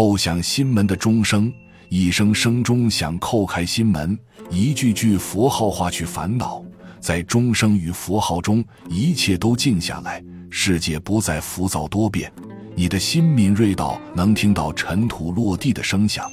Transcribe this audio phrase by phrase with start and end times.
[0.00, 1.52] 叩响心门的钟声，
[1.90, 6.64] 一声声钟响叩开心门，一句句佛号化去烦恼。
[7.00, 12.32] 在钟声与佛号中，一切都静下来，世界不再浮躁多变。
[12.74, 16.26] 你的心敏锐到能听到尘土落地的声响，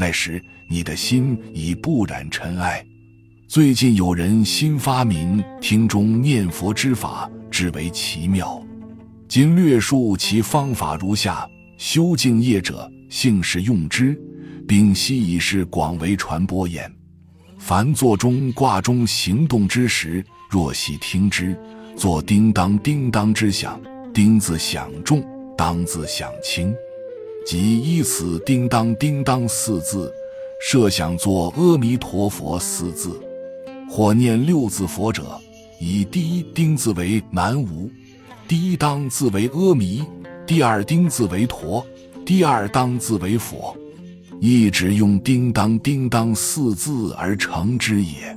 [0.00, 2.84] 那时你的心已不染尘埃。
[3.46, 8.60] 最近有人新发明听钟念佛之法，至为奇妙。
[9.28, 11.48] 今略述其方法如下：
[11.78, 14.18] 修静业者，幸是用之，
[14.66, 16.90] 并悉以是广为传播焉。
[17.58, 21.54] 凡座中挂钟行动之时，若细听之，
[21.94, 23.78] 作叮当叮当之响，
[24.14, 25.22] 叮字响重，
[25.58, 26.74] 当字响轻，
[27.46, 30.10] 即依此叮当叮当四字，
[30.62, 33.20] 设想作阿弥陀佛四字。
[33.90, 35.38] 或念六字佛者，
[35.78, 37.90] 以第一丁字为南无，
[38.48, 40.02] 第一当字为阿弥，
[40.46, 41.86] 第二丁字为陀，
[42.24, 43.76] 第二当字为佛。
[44.40, 48.36] 一直用叮当叮当四字而成之也。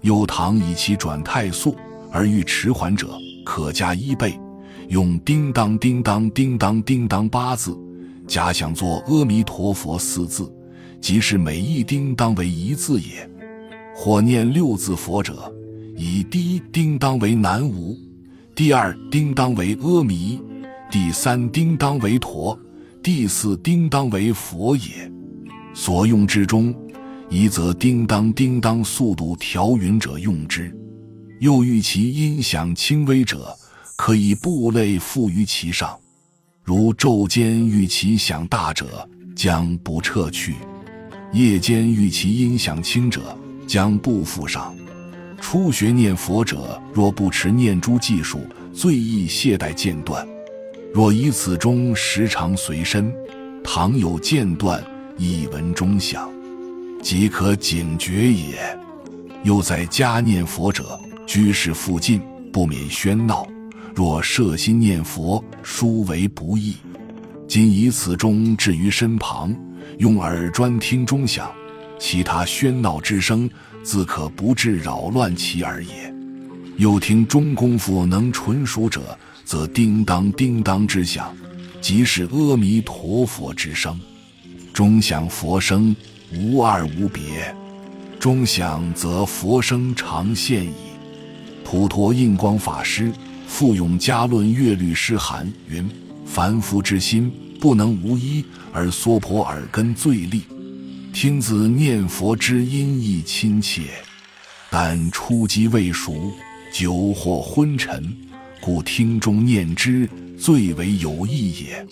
[0.00, 1.74] 有唐以其转太速
[2.12, 3.08] 而欲迟缓者，
[3.44, 4.38] 可加一倍，
[4.88, 7.76] 用叮当叮当叮当叮当八字，
[8.28, 10.48] 假想作阿弥陀佛四字，
[11.00, 13.28] 即是每一叮当为一字也。
[13.92, 15.52] 或念六字佛者，
[15.96, 17.98] 以第一叮当为南无，
[18.54, 20.40] 第二叮当为阿弥，
[20.88, 22.56] 第三叮当为陀，
[23.02, 25.10] 第四叮当为佛也。
[25.74, 26.72] 所用之中，
[27.28, 30.70] 一则叮当叮当速度调匀者用之；
[31.40, 33.52] 又欲其音响轻微者，
[33.96, 35.98] 可以部类附于其上。
[36.62, 40.52] 如昼间欲其响大者，将不撤去；
[41.32, 43.36] 夜间欲其音响轻者，
[43.66, 44.72] 将不附上。
[45.40, 48.38] 初学念佛者，若不持念珠技术，
[48.72, 50.24] 最易懈怠间断。
[50.94, 53.10] 若以此钟时常随身，
[53.64, 54.82] 倘有间断。
[55.18, 56.30] 一闻钟响，
[57.02, 58.78] 即可警觉也。
[59.44, 62.20] 又在家念佛者，居室附近
[62.52, 63.46] 不免喧闹。
[63.94, 66.76] 若摄心念佛，殊为不易。
[67.46, 69.54] 今以此钟置于身旁，
[69.98, 71.50] 用耳专听钟响，
[71.98, 73.48] 其他喧闹之声，
[73.82, 76.12] 自可不致扰乱其耳也。
[76.78, 81.34] 又听钟功夫能纯熟者，则叮当叮当之响，
[81.80, 83.98] 即是阿弥陀佛之声。
[84.72, 85.94] 钟响佛声
[86.32, 87.54] 无二无别，
[88.18, 90.74] 钟响则佛声常现矣。
[91.64, 93.12] 普陀印光法师
[93.46, 95.88] 复咏家论乐律诗函云：
[96.24, 97.30] 凡夫之心
[97.60, 100.42] 不能无一，而娑婆耳根最利。
[101.12, 103.82] 听自念佛之音亦亲切，
[104.70, 106.32] 但初机未熟，
[106.72, 108.16] 久或昏沉，
[108.62, 110.08] 故听中念之
[110.38, 111.84] 最为有益也。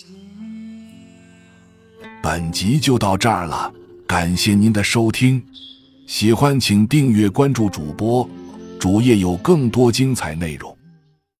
[2.23, 3.69] 本集就到这儿了，
[4.07, 5.43] 感谢您的收听，
[6.07, 8.27] 喜欢请订阅关注主播，
[8.79, 10.70] 主页有更多精彩内容。